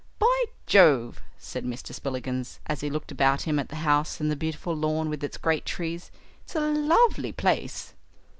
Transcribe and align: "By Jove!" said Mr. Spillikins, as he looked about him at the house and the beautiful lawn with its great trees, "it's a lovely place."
"By 0.17 0.45
Jove!" 0.65 1.21
said 1.37 1.63
Mr. 1.63 1.93
Spillikins, 1.93 2.59
as 2.65 2.81
he 2.81 2.89
looked 2.89 3.11
about 3.11 3.43
him 3.43 3.59
at 3.59 3.69
the 3.69 3.75
house 3.85 4.19
and 4.19 4.31
the 4.31 4.35
beautiful 4.35 4.75
lawn 4.75 5.11
with 5.11 5.23
its 5.23 5.37
great 5.37 5.63
trees, 5.63 6.09
"it's 6.41 6.55
a 6.55 6.71
lovely 6.71 7.31
place." 7.31 7.93